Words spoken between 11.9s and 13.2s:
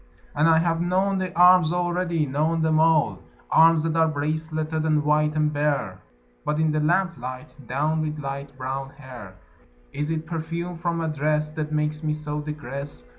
me so digress?